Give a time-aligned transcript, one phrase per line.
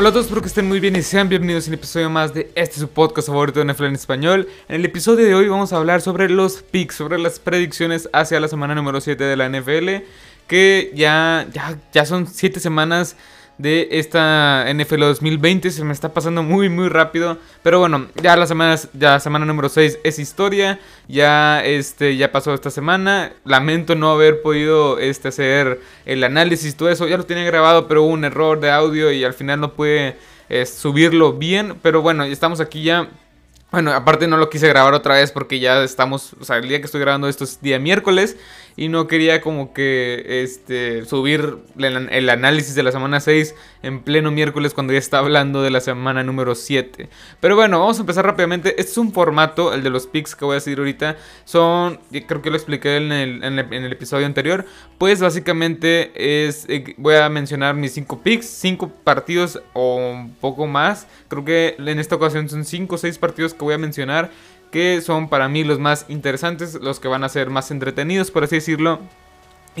[0.00, 2.32] Hola a todos, espero que estén muy bien y sean bienvenidos a un episodio más
[2.32, 4.48] de este su podcast favorito de NFL en español.
[4.66, 8.40] En el episodio de hoy vamos a hablar sobre los picks, sobre las predicciones hacia
[8.40, 10.06] la semana número 7 de la NFL,
[10.46, 13.14] que ya, ya, ya son 7 semanas
[13.60, 15.70] de esta NFL 2020.
[15.70, 17.38] Se me está pasando muy, muy rápido.
[17.62, 20.80] Pero bueno, ya la semana, ya semana número 6 es historia.
[21.08, 23.32] Ya, este, ya pasó esta semana.
[23.44, 27.06] Lamento no haber podido este, hacer el análisis, todo eso.
[27.06, 30.16] Ya lo tenía grabado, pero hubo un error de audio y al final no pude
[30.48, 31.76] eh, subirlo bien.
[31.82, 33.08] Pero bueno, estamos aquí ya.
[33.70, 36.80] Bueno, aparte no lo quise grabar otra vez porque ya estamos, o sea, el día
[36.80, 38.36] que estoy grabando esto es día miércoles
[38.76, 44.30] y no quería como que este subir el, análisis de la semana 6 en pleno
[44.30, 47.08] miércoles cuando ya está hablando de la semana número 7.
[47.40, 48.70] Pero bueno, vamos a empezar rápidamente.
[48.78, 51.16] Este es un formato, el de los picks que voy a decir ahorita.
[51.44, 54.64] Son, creo que lo expliqué en el, en el, episodio anterior.
[54.98, 60.66] Pues básicamente es, eh, voy a mencionar mis 5 picks, 5 partidos o un poco
[60.66, 61.06] más.
[61.28, 64.30] Creo que en esta ocasión son 5 o 6 partidos que voy a mencionar
[64.70, 68.44] que son para mí los más interesantes, los que van a ser más entretenidos, por
[68.44, 69.00] así decirlo,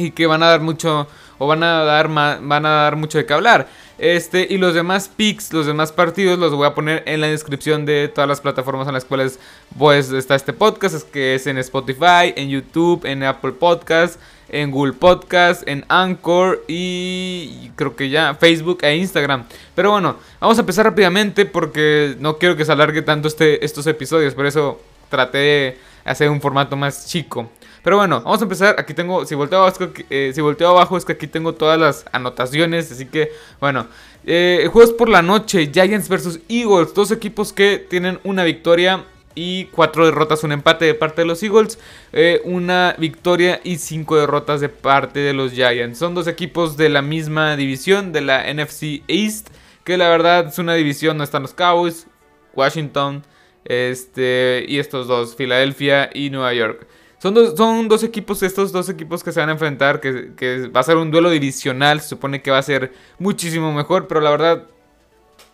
[0.00, 1.06] y que van a dar mucho
[1.38, 3.68] o van a dar van a dar mucho de qué hablar.
[3.98, 7.84] Este y los demás picks, los demás partidos los voy a poner en la descripción
[7.84, 9.38] de todas las plataformas en las cuales
[9.78, 14.70] pues está este podcast, es que es en Spotify, en YouTube, en Apple Podcasts, en
[14.70, 19.44] Google Podcast, en Anchor y creo que ya Facebook e Instagram.
[19.74, 23.86] Pero bueno, vamos a empezar rápidamente porque no quiero que se alargue tanto este, estos
[23.86, 27.50] episodios, por eso traté de hacer un formato más chico.
[27.82, 28.76] Pero bueno, vamos a empezar.
[28.78, 32.04] Aquí tengo, si volteo abajo, eh, si volteo abajo es que aquí tengo todas las
[32.12, 32.92] anotaciones.
[32.92, 33.86] Así que, bueno,
[34.26, 36.94] eh, juegos por la noche, Giants versus Eagles.
[36.94, 41.42] Dos equipos que tienen una victoria y cuatro derrotas, un empate de parte de los
[41.42, 41.78] Eagles,
[42.12, 45.98] eh, una victoria y cinco derrotas de parte de los Giants.
[45.98, 49.48] Son dos equipos de la misma división, de la NFC East,
[49.84, 52.06] que la verdad es una división, no están los Cowboys,
[52.54, 53.22] Washington,
[53.64, 56.86] este, y estos dos, Filadelfia y Nueva York.
[57.20, 60.68] Son dos, son dos equipos, estos dos equipos que se van a enfrentar, que, que
[60.68, 64.22] va a ser un duelo divisional, se supone que va a ser muchísimo mejor, pero
[64.22, 64.66] la verdad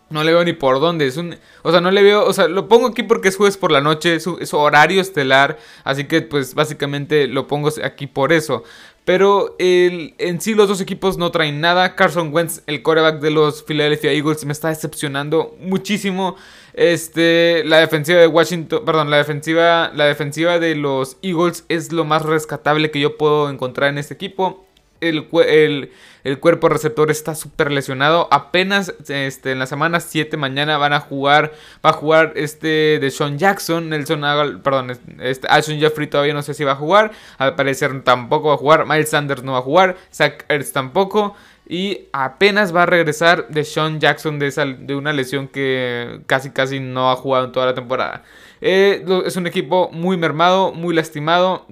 [0.09, 1.05] no le veo ni por dónde.
[1.07, 2.25] Es un, o sea, no le veo.
[2.25, 4.15] O sea, lo pongo aquí porque es jueves por la noche.
[4.15, 5.57] Es, es, horario estelar.
[5.83, 8.63] Así que, pues, básicamente lo pongo aquí por eso.
[9.07, 11.95] Pero el, en sí los dos equipos no traen nada.
[11.95, 16.35] Carson Wentz, el coreback de los Philadelphia Eagles, me está decepcionando muchísimo.
[16.73, 22.03] Este, la defensiva de Washington, perdón, la defensiva, la defensiva de los Eagles es lo
[22.03, 24.66] más rescatable que yo puedo encontrar en este equipo
[25.01, 25.91] el,
[26.23, 28.27] el, cuerpo receptor está súper lesionado.
[28.31, 31.53] Apenas este, en la semana 7 mañana van a jugar.
[31.85, 33.89] Va a jugar este de Sean Jackson.
[33.89, 34.21] Nelson
[34.63, 37.11] perdón, este, Alshon Jeffrey todavía no sé si va a jugar.
[37.37, 38.85] Al parecer tampoco va a jugar.
[38.85, 39.97] Miles Sanders no va a jugar.
[40.11, 41.35] Zach Ertz tampoco.
[41.69, 46.51] Y apenas va a regresar de Sean Jackson de, esa, de una lesión que casi
[46.51, 48.23] casi no ha jugado en toda la temporada.
[48.61, 51.67] Eh, es un equipo muy mermado, muy lastimado.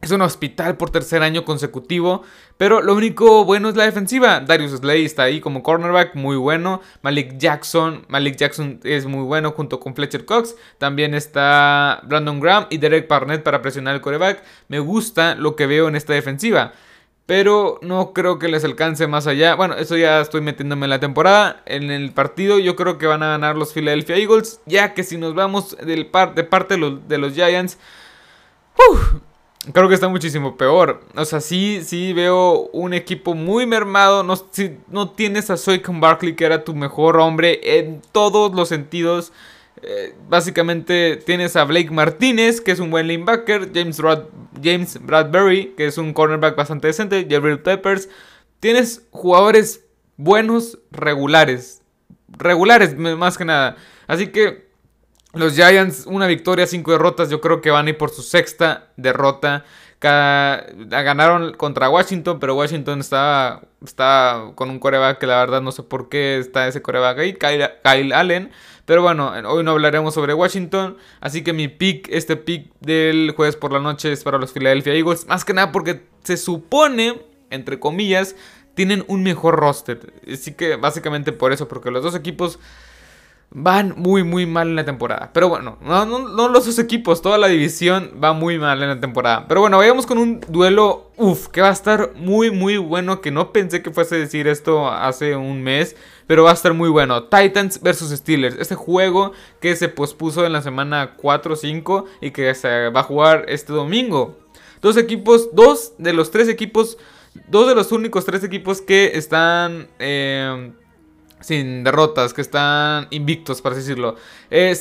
[0.00, 2.22] Es un hospital por tercer año consecutivo.
[2.56, 4.40] Pero lo único bueno es la defensiva.
[4.40, 6.80] Darius Slay está ahí como cornerback, muy bueno.
[7.02, 10.54] Malik Jackson, Malik Jackson es muy bueno junto con Fletcher Cox.
[10.78, 14.44] También está Brandon Graham y Derek Barnett para presionar el coreback.
[14.68, 16.72] Me gusta lo que veo en esta defensiva.
[17.26, 19.56] Pero no creo que les alcance más allá.
[19.56, 21.62] Bueno, eso ya estoy metiéndome en la temporada.
[21.66, 24.60] En el partido yo creo que van a ganar los Philadelphia Eagles.
[24.64, 27.78] Ya que si nos vamos del par de parte de los, de los Giants...
[29.72, 31.00] Creo que está muchísimo peor.
[31.16, 34.22] O sea, sí, sí veo un equipo muy mermado.
[34.22, 38.68] No, si, no tienes a Soycon Barkley, que era tu mejor hombre en todos los
[38.68, 39.32] sentidos.
[39.82, 43.70] Eh, básicamente tienes a Blake Martínez, que es un buen linebacker.
[43.74, 44.00] James,
[44.62, 47.24] James Bradbury, que es un cornerback bastante decente.
[47.24, 48.08] Gabriel Peppers.
[48.60, 49.84] Tienes jugadores
[50.16, 51.82] buenos, regulares.
[52.28, 53.76] Regulares, más que nada.
[54.06, 54.67] Así que
[55.34, 57.30] los Giants, una victoria, cinco derrotas.
[57.30, 59.64] Yo creo que van a ir por su sexta derrota.
[60.00, 65.82] ganaron contra Washington, pero Washington está, está con un coreback que la verdad no sé
[65.82, 68.50] por qué está ese coreback ahí, Kyle, Allen.
[68.84, 70.96] Pero bueno, hoy no hablaremos sobre Washington.
[71.20, 74.94] Así que mi pick, este pick del jueves por la noche es para los Philadelphia
[74.94, 75.26] Eagles.
[75.26, 77.20] Más que nada porque se supone,
[77.50, 78.34] entre comillas,
[78.74, 80.14] tienen un mejor roster.
[80.32, 82.58] Así que básicamente por eso, porque los dos equipos
[83.50, 85.30] van muy muy mal en la temporada.
[85.32, 89.00] Pero bueno, no, no, los dos equipos, toda la división va muy mal en la
[89.00, 89.46] temporada.
[89.48, 93.30] Pero bueno, vayamos con un duelo, uff, que va a estar muy muy bueno, que
[93.30, 95.96] no pensé que fuese a decir esto hace un mes,
[96.26, 97.24] pero va a estar muy bueno.
[97.24, 102.30] Titans versus Steelers, este juego que se pospuso en la semana 4 o 5 y
[102.32, 104.36] que se va a jugar este domingo.
[104.82, 106.98] Dos equipos, dos de los tres equipos,
[107.48, 109.88] dos de los únicos tres equipos que están...
[109.98, 110.72] Eh,
[111.40, 114.16] sin derrotas, que están invictos, para decirlo.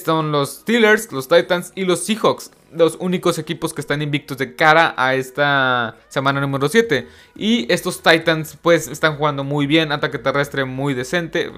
[0.04, 4.56] son los Steelers, los Titans y los Seahawks los únicos equipos que están invictos de
[4.56, 7.08] cara a esta semana número 7.
[7.36, 11.52] Y estos Titans pues están jugando muy bien, ataque terrestre muy decente.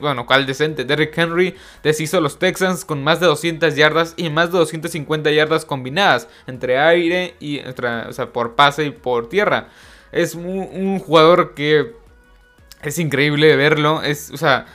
[0.00, 0.84] bueno, ¿cuál decente?
[0.84, 5.30] Derrick Henry deshizo a los Texans con más de 200 yardas y más de 250
[5.30, 9.68] yardas combinadas entre aire y entre, o sea, por pase y por tierra.
[10.10, 11.97] Es un jugador que
[12.82, 14.66] es increíble verlo, es, o sea,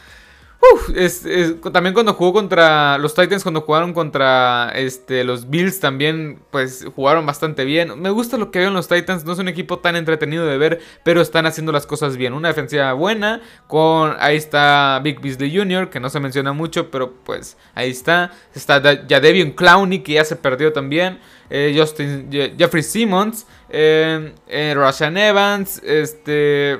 [1.72, 7.26] también cuando jugó contra los Titans, cuando jugaron contra este, los Bills, también pues jugaron
[7.26, 8.00] bastante bien.
[8.02, 10.58] Me gusta lo que veo en los Titans, no es un equipo tan entretenido de
[10.58, 12.34] ver, pero están haciendo las cosas bien.
[12.34, 17.14] Una defensiva buena, con ahí está Big Beasley Jr., que no se menciona mucho, pero
[17.24, 18.32] pues ahí está.
[18.56, 21.20] Está ya Devion Clowney, que ya se perdió también.
[21.50, 26.80] Eh, Justin, Jeffrey Simmons, eh, eh Evans, este...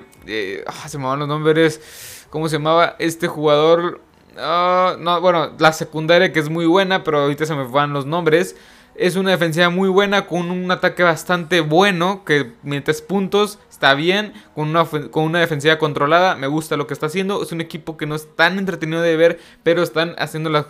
[0.66, 2.26] Ah, se me van los nombres.
[2.30, 4.02] ¿Cómo se llamaba este jugador?
[4.38, 8.06] Ah, no, bueno, la secundaria que es muy buena, pero ahorita se me van los
[8.06, 8.56] nombres.
[8.96, 14.34] Es una defensiva muy buena, con un ataque bastante bueno, que mientras puntos está bien,
[14.54, 17.42] con una, con una defensiva controlada, me gusta lo que está haciendo.
[17.42, 20.68] Es un equipo que no es tan entretenido de ver, pero están haciendo la,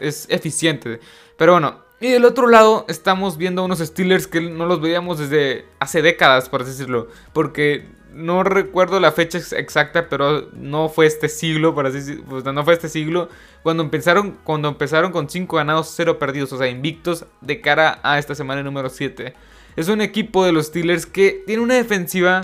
[0.00, 1.00] es eficiente.
[1.36, 5.66] Pero bueno, y del otro lado estamos viendo unos Steelers que no los veíamos desde
[5.78, 7.08] hace décadas, por decirlo.
[7.32, 12.64] Porque no recuerdo la fecha exacta, pero no fue este siglo, por así decirlo, no
[12.64, 13.28] fue este siglo,
[13.62, 18.18] cuando empezaron, cuando empezaron con 5 ganados, 0 perdidos, o sea, invictos de cara a
[18.18, 19.34] esta semana número 7.
[19.76, 22.42] Es un equipo de los Steelers que tiene una defensiva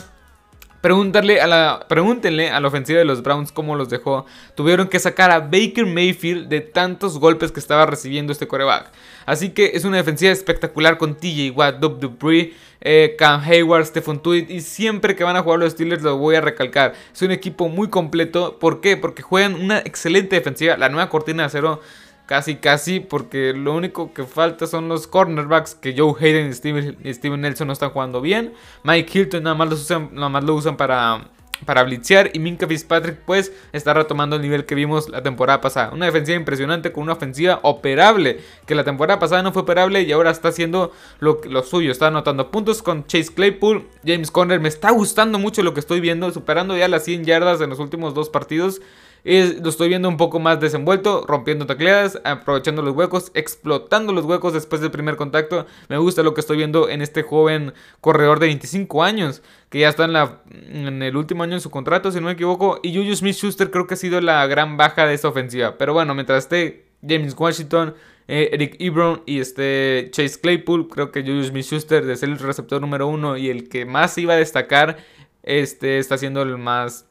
[0.85, 4.27] A la, pregúntenle a la ofensiva de los Browns cómo los dejó.
[4.57, 8.91] Tuvieron que sacar a Baker Mayfield de tantos golpes que estaba recibiendo este coreback.
[9.25, 14.19] Así que es una defensiva espectacular con TJ Watt, Dub Dupree, eh, Cam Hayward, Stephen
[14.19, 14.49] Tweed.
[14.49, 16.95] Y siempre que van a jugar los Steelers lo voy a recalcar.
[17.13, 18.59] Es un equipo muy completo.
[18.59, 18.97] ¿Por qué?
[18.97, 20.77] Porque juegan una excelente defensiva.
[20.77, 21.81] La nueva cortina de acero
[22.27, 27.41] Casi, casi, porque lo único que falta son los cornerbacks que Joe Hayden y Steven,
[27.41, 28.55] Nelson no están jugando bien.
[28.85, 31.29] Mike Hilton nada más, usan, nada más lo usan para,
[31.67, 32.31] para blitzear.
[32.33, 35.91] Y Minka Fitzpatrick pues está retomando el nivel que vimos la temporada pasada.
[35.93, 38.41] Una defensiva impresionante con una ofensiva operable.
[38.67, 41.91] Que la temporada pasada no fue operable y ahora está haciendo lo, lo suyo.
[41.91, 43.89] Está anotando puntos con Chase Claypool.
[44.07, 46.31] James Conner me está gustando mucho lo que estoy viendo.
[46.31, 48.81] Superando ya las 100 yardas en los últimos dos partidos
[49.25, 54.53] lo estoy viendo un poco más desenvuelto, rompiendo tacleadas, aprovechando los huecos, explotando los huecos
[54.53, 55.67] después del primer contacto.
[55.89, 59.89] Me gusta lo que estoy viendo en este joven corredor de 25 años, que ya
[59.89, 62.81] está en, la, en el último año de su contrato, si no me equivoco.
[62.83, 65.79] Y Juju Smith-Schuster creo que ha sido la gran baja de esta ofensiva.
[65.79, 67.95] Pero bueno, mientras esté James Washington,
[68.27, 72.81] eh, Eric Ebron y este Chase Claypool, creo que Juju Smith-Schuster de ser el receptor
[72.81, 74.99] número uno y el que más iba a destacar,
[75.45, 77.07] este está siendo el más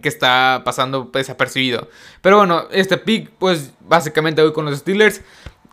[0.00, 1.88] que está pasando desapercibido.
[2.20, 5.22] Pero bueno, este pick, pues básicamente voy con los Steelers.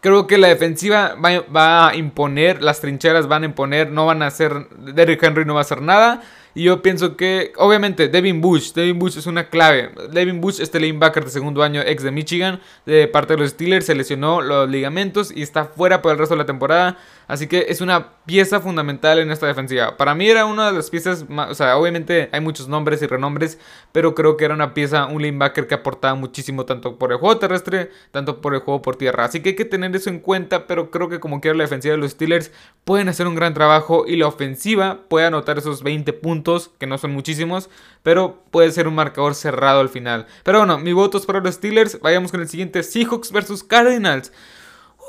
[0.02, 4.28] Creo que la defensiva va, a imponer, las trincheras van a imponer, no van a
[4.28, 6.22] hacer, Derrick Henry no va a hacer nada.
[6.54, 9.92] Y yo pienso que, obviamente, Devin Bush, Devin Bush es una clave.
[10.12, 13.86] Devin Bush, este linebacker de segundo año, ex de Michigan, de parte de los Steelers,
[13.86, 16.98] se lesionó los ligamentos y está fuera por el resto de la temporada.
[17.32, 19.96] Así que es una pieza fundamental en esta defensiva.
[19.96, 23.58] Para mí era una de las piezas, o sea, obviamente hay muchos nombres y renombres,
[23.94, 27.38] pero creo que era una pieza, un linebacker que aportaba muchísimo tanto por el juego
[27.38, 29.24] terrestre, tanto por el juego por tierra.
[29.24, 31.94] Así que hay que tener eso en cuenta, pero creo que como quiera la defensiva
[31.94, 32.52] de los Steelers
[32.84, 36.98] pueden hacer un gran trabajo y la ofensiva puede anotar esos 20 puntos, que no
[36.98, 37.70] son muchísimos,
[38.04, 40.28] pero puede ser un marcador cerrado al final.
[40.44, 41.98] Pero bueno, mi voto es para los Steelers.
[42.02, 44.34] Vayamos con el siguiente, Seahawks versus Cardinals.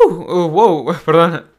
[0.05, 1.51] Uh, uh, wow, perdón.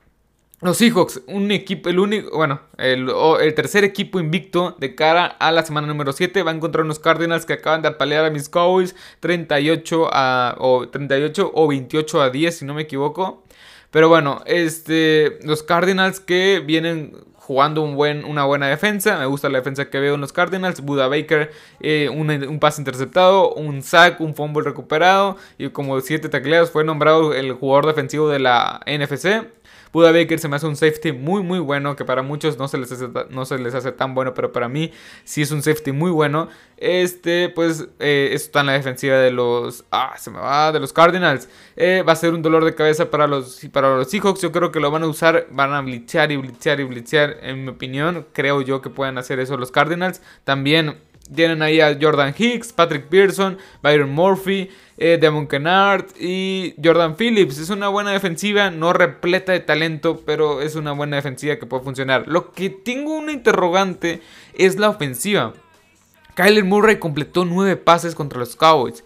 [0.63, 3.05] Los Seahawks, un equipo, el único, bueno, el,
[3.53, 7.45] tercer equipo invicto de cara a la semana número 7 va a encontrar unos Cardinals
[7.45, 12.57] que acaban de apalear a mis Cowboys 38 a, o 38 o 28 a 10
[12.57, 13.43] si no me equivoco.
[13.91, 19.19] Pero bueno, este, los Cardinals que vienen jugando un buen, una buena defensa.
[19.19, 20.79] Me gusta la defensa que veo en los Cardinals.
[20.79, 21.51] Buda Baker,
[21.81, 26.71] eh, un, un, pase interceptado, un sack, un fumble recuperado y como 7 tacleados.
[26.71, 29.43] Fue nombrado el jugador defensivo de la NFC.
[29.93, 32.77] Buda Baker se me hace un safety muy muy bueno, que para muchos no se
[32.77, 34.91] les hace, no se les hace tan bueno, pero para mí
[35.23, 36.49] sí es un safety muy bueno.
[36.77, 39.85] Este, pues, eh, está en la defensiva de los...
[39.89, 41.47] Ah, se me va, de los Cardinals.
[41.77, 44.41] Eh, va a ser un dolor de cabeza para los, para los Seahawks.
[44.41, 47.37] Yo creo que lo van a usar, van a blitzear y blitzear y blitzear.
[47.41, 50.21] En mi opinión, creo yo que pueden hacer eso los Cardinals.
[50.43, 50.97] También
[51.33, 57.57] tienen ahí a Jordan Hicks, Patrick Pearson, Byron Murphy, eh, Devon Kennard y Jordan Phillips.
[57.57, 61.83] Es una buena defensiva, no repleta de talento, pero es una buena defensiva que puede
[61.83, 62.25] funcionar.
[62.27, 64.21] Lo que tengo una interrogante
[64.53, 65.53] es la ofensiva.
[66.35, 69.03] Kyler Murray completó 9 pases contra los Cowboys.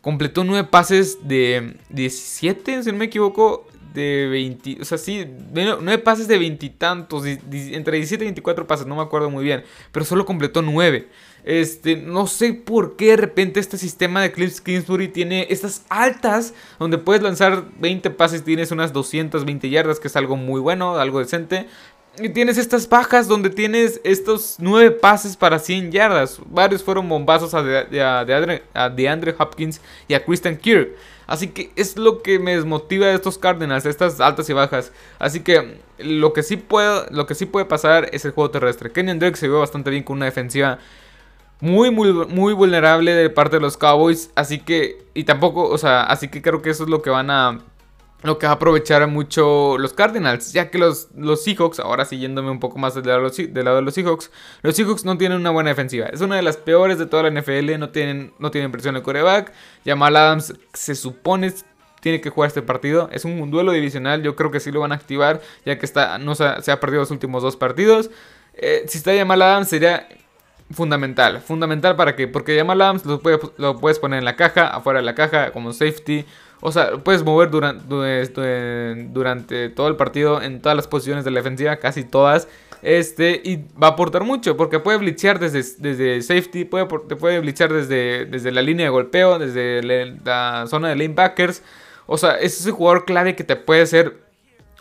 [0.00, 5.98] Completó 9 pases de 17, si no me equivoco, de 20, o sea, sí, 9
[5.98, 10.24] pases de veintitantos, entre 17 y 24 pases, no me acuerdo muy bien, pero solo
[10.24, 11.08] completó 9.
[11.44, 16.52] Este, no sé por qué de repente este sistema de Cliff Kingsbury tiene estas altas
[16.78, 21.20] donde puedes lanzar 20 pases, tienes unas 220 yardas, que es algo muy bueno, algo
[21.20, 21.66] decente.
[22.20, 26.40] Y tienes estas bajas donde tienes estos 9 pases para 100 yardas.
[26.46, 30.96] Varios fueron bombazos a, de, de Hopkins y a Christian Kirk.
[31.28, 34.92] Así que es lo que me desmotiva de estos Cardinals, estas altas y bajas.
[35.18, 38.90] Así que lo que sí puede, lo que sí puede pasar es el juego terrestre.
[38.90, 40.78] Kenyon Drake se vio bastante bien con una defensiva
[41.60, 44.30] muy, muy, muy vulnerable de parte de los Cowboys.
[44.34, 47.30] Así que, y tampoco, o sea, así que creo que eso es lo que van
[47.30, 47.60] a,
[48.22, 50.52] lo que va a aprovechar mucho los Cardinals.
[50.52, 53.82] Ya que los, los Seahawks, ahora siguiéndome un poco más del lado, del lado de
[53.82, 54.30] los Seahawks,
[54.62, 56.06] los Seahawks no tienen una buena defensiva.
[56.06, 57.78] Es una de las peores de toda la NFL.
[57.78, 59.52] No tienen, no tienen presión de coreback.
[59.84, 61.52] Jamal Adams se supone
[62.00, 63.08] tiene que jugar este partido.
[63.12, 64.22] Es un duelo divisional.
[64.22, 65.40] Yo creo que sí lo van a activar.
[65.64, 68.10] Ya que está, no se, ha, perdido los últimos dos partidos.
[68.54, 70.08] Eh, si está Jamal Adams sería
[70.70, 71.40] fundamental.
[71.40, 73.20] Fundamental para que, porque Jamal Adams lo,
[73.56, 76.24] lo puedes poner en la caja, afuera de la caja, como safety.
[76.60, 78.28] O sea, puedes mover durante,
[79.70, 82.48] todo el partido en todas las posiciones de la defensiva, casi todas.
[82.82, 87.72] Este, y va a aportar mucho, porque puede blitzear desde, desde safety, puede, puede blitzear
[87.72, 91.62] desde, desde la línea de golpeo, desde la, zona de lanebackers.
[92.06, 94.16] O sea, es ese jugador clave que te puede hacer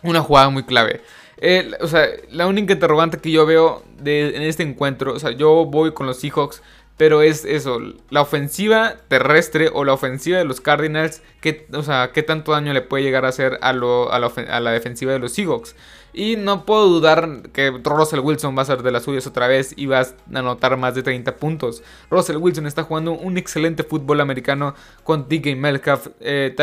[0.01, 1.01] una jugada muy clave.
[1.39, 5.31] Eh, o sea, la única interrogante que yo veo de, en este encuentro, o sea,
[5.31, 6.61] yo voy con los Seahawks,
[6.97, 7.79] pero es eso,
[8.09, 12.73] la ofensiva terrestre o la ofensiva de los Cardinals, ¿qué, o sea, qué tanto daño
[12.73, 15.75] le puede llegar a hacer a, lo, a, la, defensiva de los Seahawks.
[16.13, 19.73] Y no puedo dudar que Russell Wilson va a ser de las suyas otra vez
[19.77, 21.83] y va a anotar más de 30 puntos.
[22.09, 24.73] Russell Wilson está jugando un excelente fútbol americano
[25.03, 26.55] con DK Metcalf, eh,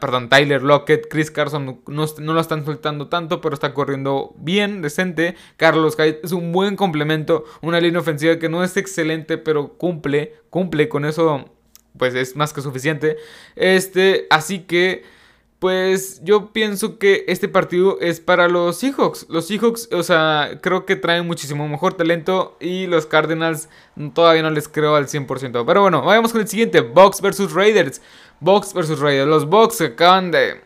[0.00, 5.34] perdón, Tyler Lockett, Chris Carson no, lo están soltando tanto, pero está corriendo bien, decente.
[5.56, 10.34] Carlos Hyde es un buen complemento, una línea ofensiva que no es excelente, pero cumple,
[10.48, 11.50] cumple con eso,
[11.96, 13.16] pues es más que suficiente.
[13.56, 15.04] Este, así que
[15.60, 19.26] pues yo pienso que este partido es para los Seahawks.
[19.28, 23.68] Los Seahawks, o sea, creo que traen muchísimo mejor talento y los Cardinals
[24.14, 25.64] todavía no les creo al 100%.
[25.66, 28.00] Pero bueno, vayamos con el siguiente, Bucks versus Raiders.
[28.40, 29.28] Bucks versus Raiders.
[29.28, 30.62] Los Bucks acaban de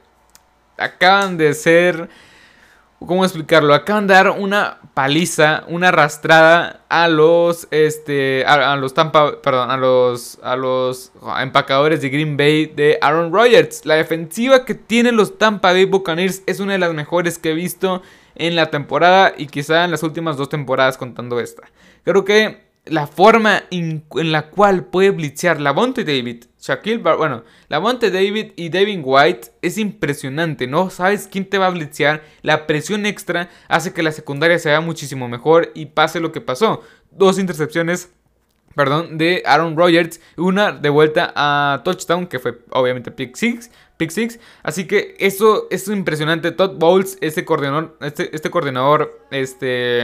[0.77, 2.09] acaban de ser
[3.07, 3.75] ¿Cómo explicarlo?
[3.75, 9.77] Acaban de dar una paliza, una arrastrada a los, este, a, los Tampa, perdón, a
[9.77, 13.85] los, a los empacadores de Green Bay de Aaron Rodgers.
[13.85, 17.55] La defensiva que tienen los Tampa Bay Buccaneers es una de las mejores que he
[17.55, 18.03] visto
[18.37, 21.63] en la temporada y quizá en las últimas dos temporadas contando esta.
[22.05, 28.11] Creo que la forma en, la cual puede blitzear Lavonte David, Shaquille Bar bueno, Lavonte
[28.11, 30.91] David y Devin White es impresionante, ¿no?
[30.91, 35.29] Sabes quién te va a blitzear, la presión extra hace que la secundaria sea muchísimo
[35.29, 36.83] mejor y pase lo que pasó.
[37.11, 38.11] Dos intercepciones
[38.75, 40.21] perdón, de Aaron Rodgers.
[40.37, 43.71] Una de vuelta a touchdown, que fue obviamente pick six.
[43.97, 44.41] Pick six.
[44.63, 46.51] Así que eso, es impresionante.
[46.53, 50.03] Todd Bowles, este coordinador, este, este coordinador este,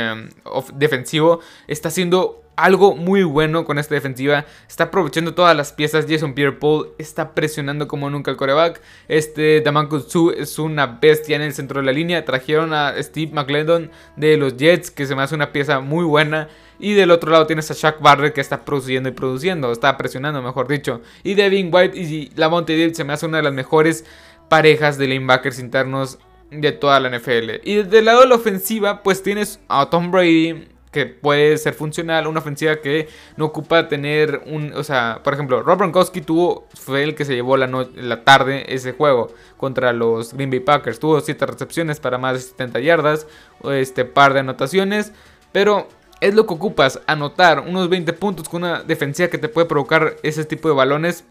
[0.74, 4.44] defensivo, está haciendo algo muy bueno con esta defensiva.
[4.68, 6.06] Está aprovechando todas las piezas.
[6.08, 8.80] Jason Pierre-Paul está presionando como nunca el coreback.
[9.08, 12.24] Este Damanku Su es una bestia en el centro de la línea.
[12.24, 16.48] Trajeron a Steve McLendon de los Jets, que se me hace una pieza muy buena.
[16.78, 19.70] Y del otro lado tienes a Shaq Barrett que está produciendo y produciendo.
[19.72, 21.02] Está presionando, mejor dicho.
[21.22, 24.04] Y Devin White y Lamonte David se me hace una de las mejores
[24.48, 26.18] parejas de linebackers internos
[26.50, 27.60] de toda la NFL.
[27.64, 32.26] Y del lado de la ofensiva, pues tienes a Tom Brady, que puede ser funcional,
[32.26, 37.04] una ofensiva que no ocupa tener un, o sea, por ejemplo, Rob Gronkowski tuvo, fue
[37.04, 41.20] el que se llevó la, la tarde ese juego contra los Green Bay Packers, tuvo
[41.20, 43.26] 7 recepciones para más de 70 yardas,
[43.70, 45.12] este par de anotaciones,
[45.52, 45.86] pero
[46.20, 50.16] es lo que ocupas, anotar unos 20 puntos con una defensiva que te puede provocar
[50.22, 51.24] ese tipo de balones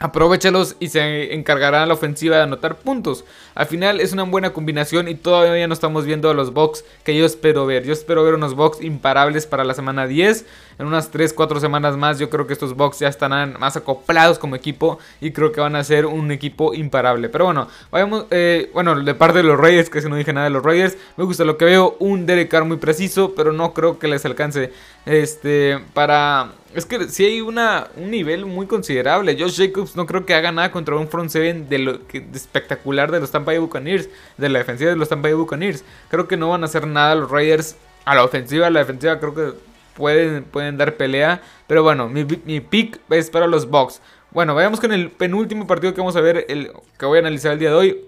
[0.00, 3.24] Aprovechalos y se encargará la ofensiva de anotar puntos.
[3.54, 7.16] Al final es una buena combinación y todavía no estamos viendo a los Bucks que
[7.16, 7.84] yo espero ver.
[7.84, 10.46] Yo espero ver unos Bucks imparables para la semana 10.
[10.80, 14.56] En unas 3-4 semanas más yo creo que estos Bucks ya estarán más acoplados como
[14.56, 17.28] equipo y creo que van a ser un equipo imparable.
[17.28, 20.44] Pero bueno, vayamos, eh, bueno, de parte de los Raiders, que si no dije nada
[20.44, 23.72] de los Raiders, me gusta lo que veo, un Derek Carr muy preciso, pero no
[23.72, 24.72] creo que les alcance
[25.06, 29.36] este para es que sí hay una, un nivel muy considerable.
[29.38, 33.10] Josh Jacobs no creo que haga nada contra un front seven de lo que, espectacular
[33.12, 35.84] de los Tampa Bay Buccaneers, de la defensiva de los Tampa Bay Buccaneers.
[36.08, 39.20] Creo que no van a hacer nada los Raiders a la ofensiva, a la defensiva
[39.20, 39.52] creo que
[39.96, 41.42] pueden, pueden dar pelea.
[41.66, 44.00] Pero bueno, mi, mi pick es para los Bucks.
[44.30, 47.52] Bueno, vayamos con el penúltimo partido que vamos a ver, el que voy a analizar
[47.52, 48.04] el día de hoy.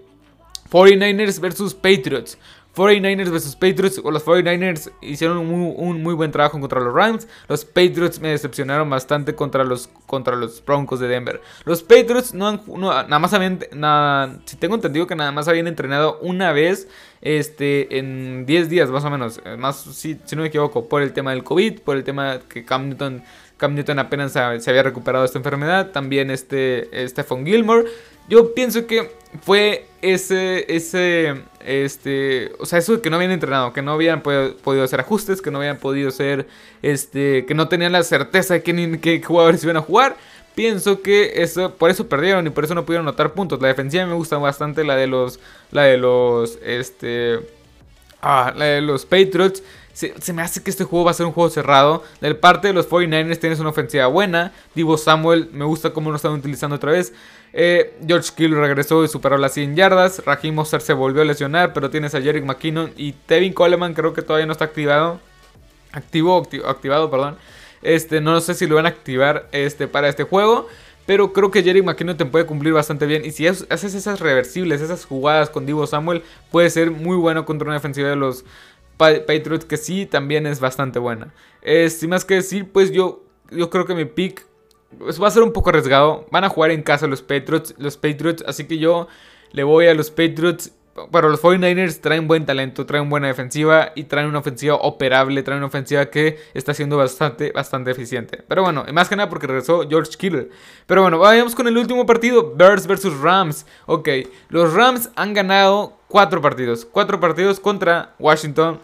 [0.69, 2.37] 49ers versus Patriots.
[2.77, 3.97] 49ers vs Patriots.
[3.97, 7.27] Los 49ers hicieron un muy, buen trabajo contra los Rams.
[7.49, 11.41] Los Patriots me decepcionaron bastante contra los, contra los Broncos de Denver.
[11.65, 15.67] Los Patriots no han, nada más habían, nada, si tengo entendido que nada más habían
[15.67, 16.87] entrenado una vez
[17.21, 19.41] este, en 10 días más o menos.
[19.57, 22.89] Más, si, no me equivoco, por el tema del COVID, por el tema que Cam
[22.89, 23.23] Newton
[23.57, 25.89] Cam Newton apenas se había recuperado de esta enfermedad.
[25.91, 27.85] También este Stephon Gilmore.
[28.29, 33.81] Yo pienso que fue ese, ese, este, o sea, eso que no habían entrenado, que
[33.81, 36.47] no habían podido, hacer ajustes, que no habían podido hacer,
[36.81, 40.15] este, que no tenían la certeza de qué, jugadores iban a jugar.
[40.55, 43.61] Pienso que eso, por eso perdieron y por eso no pudieron notar puntos.
[43.61, 47.41] La defensiva me gusta bastante, la de los, la de los, este,
[48.21, 49.61] ah, la de los Patriots.
[49.93, 52.03] Se, me hace que este juego va a ser un juego cerrado.
[52.21, 54.53] Del parte de los 49ers tienes una ofensiva buena.
[54.73, 57.13] Divo Samuel, me gusta cómo lo están utilizando otra vez.
[57.53, 60.23] Eh, George Kill regresó y superó las 100 yardas.
[60.25, 64.13] Raheem Mostert se volvió a lesionar, pero tienes a Jerick McKinnon y Tevin Coleman creo
[64.13, 65.19] que todavía no está activado.
[65.91, 67.37] Activo, activado, perdón.
[67.81, 70.67] Este, no sé si lo van a activar este, para este juego.
[71.05, 73.23] Pero creo que Jerry McKinnon te puede cumplir bastante bien.
[73.23, 77.65] Y si haces esas reversibles, esas jugadas con Divo Samuel, puede ser muy bueno contra
[77.65, 78.43] una defensiva de los,
[78.97, 81.33] Patriots que sí también es bastante buena.
[81.61, 84.45] Eh, sin más que decir, pues yo, yo creo que mi pick
[84.97, 86.25] pues, va a ser un poco arriesgado.
[86.31, 89.07] Van a jugar en casa los Patriots, los Patriots, así que yo
[89.51, 90.71] le voy a los Patriots.
[91.11, 95.59] Pero los 49ers traen buen talento, traen buena defensiva y traen una ofensiva operable, traen
[95.59, 98.43] una ofensiva que está siendo bastante, bastante eficiente.
[98.47, 100.49] Pero bueno, más que nada porque regresó George Kittle.
[100.87, 103.67] Pero bueno, vayamos con el último partido, Bears versus Rams.
[103.85, 104.09] Ok,
[104.49, 106.83] los Rams han ganado cuatro partidos.
[106.83, 108.79] Cuatro partidos contra Washington,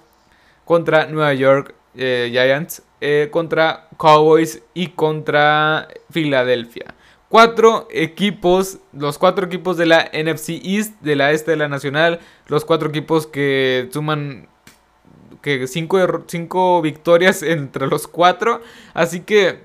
[0.65, 6.95] contra Nueva York eh, Giants, eh, contra Cowboys y contra Filadelfia.
[7.29, 12.19] Cuatro equipos, los cuatro equipos de la NFC East, de la Este de la Nacional,
[12.47, 14.47] los cuatro equipos que suman
[15.41, 18.61] que cinco, cinco victorias entre los cuatro.
[18.93, 19.59] Así que,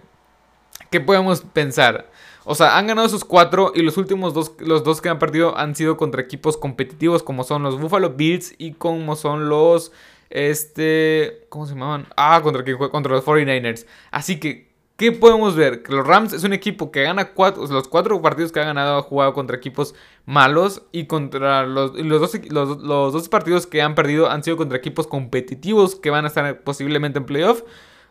[0.91, 2.11] ¿qué podemos pensar?
[2.45, 5.57] O sea, han ganado esos cuatro y los últimos dos, los dos que han perdido
[5.57, 9.93] han sido contra equipos competitivos como son los Buffalo Bills y como son los
[10.31, 11.47] este.
[11.49, 12.07] ¿Cómo se llamaban?
[12.17, 13.87] Ah, contra, contra los 49ers.
[14.11, 15.83] Así que, ¿qué podemos ver?
[15.83, 17.67] Que los Rams es un equipo que gana cuatro.
[17.67, 19.95] Los cuatro partidos que ha ganado ha jugado contra equipos
[20.27, 20.83] malos.
[20.93, 24.79] Y contra los, los, dos, los, los dos partidos que han perdido han sido contra
[24.79, 27.63] equipos competitivos que van a estar posiblemente en playoff.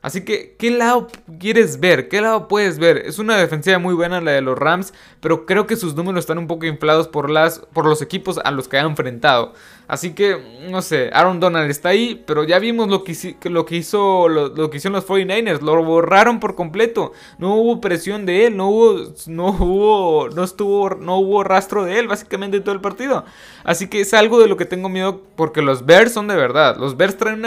[0.01, 1.07] Así que, ¿qué lado
[1.39, 2.07] quieres ver?
[2.07, 2.97] ¿Qué lado puedes ver?
[2.97, 6.37] Es una defensiva muy buena la de los Rams, pero creo que sus números están
[6.37, 9.53] un poco inflados por, las, por los equipos a los que ha enfrentado.
[9.87, 10.37] Así que,
[10.69, 14.93] no sé, Aaron Donald está ahí, pero ya vimos lo que, hizo lo, que hicieron
[14.93, 17.13] los 49ers, lo borraron por completo.
[17.39, 21.99] No hubo presión de él, no hubo no hubo no estuvo no hubo rastro de
[21.99, 23.25] él básicamente en todo el partido.
[23.63, 26.77] Así que es algo de lo que tengo miedo porque los Bears son de verdad.
[26.77, 27.43] Los Bears traen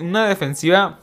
[0.00, 1.00] una defensiva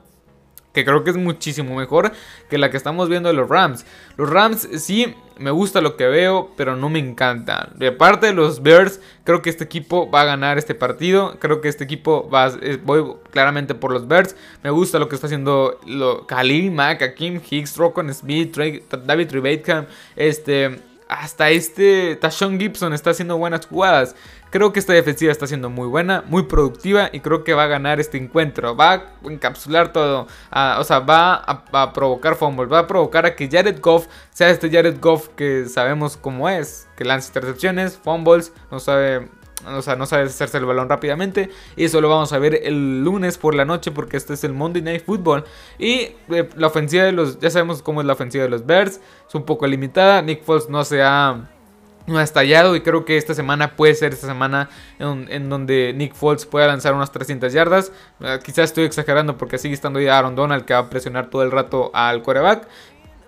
[0.78, 2.12] que creo que es muchísimo mejor
[2.52, 3.84] que la que estamos viendo de los Rams.
[4.16, 7.72] Los Rams sí me gusta lo que veo, pero no me encanta.
[7.74, 11.40] De parte de los Bears, creo que este equipo va a ganar este partido.
[11.40, 12.52] Creo que este equipo va
[12.84, 14.36] voy claramente por los Bears.
[14.62, 19.88] Me gusta lo que está haciendo lo, Khalil Mack, Akim Hicks, Rocco Smith, David Trevathan,
[20.16, 24.16] este hasta este Tashon Gibson está haciendo buenas jugadas.
[24.50, 27.68] Creo que esta defensiva está siendo muy buena, muy productiva y creo que va a
[27.68, 28.76] ganar este encuentro.
[28.76, 33.50] Va a encapsular todo, o sea, va a, provocar fumbles, va a provocar a que
[33.50, 38.80] Jared Goff sea este Jared Goff que sabemos cómo es, que lanza intercepciones, fumbles, no
[38.80, 39.30] sabe
[39.66, 41.50] o sea, no sabe hacerse el balón rápidamente.
[41.76, 44.54] Y eso lo vamos a ver el lunes por la noche porque este es el
[44.54, 45.44] Monday Night Football.
[45.78, 49.00] Y eh, la ofensiva de los, ya sabemos cómo es la ofensiva de los Bears,
[49.28, 50.22] es un poco limitada.
[50.22, 51.50] Nick Foles no se ha
[52.08, 56.16] no ha estallado y creo que esta semana puede ser esta semana en, donde Nick
[56.16, 57.92] Foles pueda lanzar unas 300 yardas.
[58.22, 61.44] Eh, quizás estoy exagerando porque sigue estando ahí Aaron Donald que va a presionar todo
[61.44, 62.68] el rato al quarterback.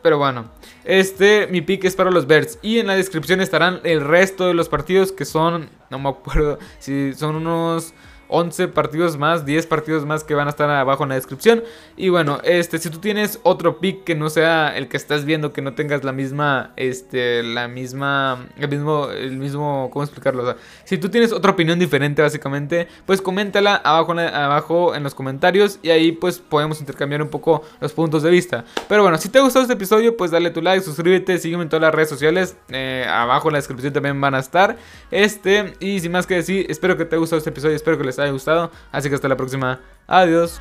[0.02, 0.46] Pero bueno,
[0.86, 2.60] este, mi pick es para los Bears.
[2.62, 6.60] Y en la descripción estarán el resto de los partidos que son, no me acuerdo
[6.80, 7.94] si son unos
[8.30, 11.64] 11 partidos más, 10 partidos más que van a estar abajo en la descripción.
[11.98, 15.52] Y bueno, este, si tú tienes otro pick que no sea el que estás viendo,
[15.52, 20.56] que no tengas la misma, este, la misma, el mismo, el mismo, ¿cómo explicarlo?
[20.86, 25.90] Si tú tienes otra opinión diferente, básicamente, pues coméntala abajo, abajo en los comentarios y
[25.90, 28.64] ahí pues podemos intercambiar un poco los puntos de vista.
[28.88, 31.70] Pero bueno, si te ha gustado este episodio, pues dale tu like, suscríbete, sígueme en
[31.70, 32.56] todas las redes sociales.
[32.70, 34.78] Eh, abajo en la descripción también van a estar.
[35.12, 38.04] Este, y sin más que decir, espero que te haya gustado este episodio, espero que
[38.20, 38.72] les haya gustado.
[38.92, 39.80] Así que hasta la próxima.
[40.08, 40.60] Adiós.